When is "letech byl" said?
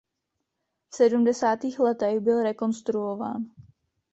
1.79-2.43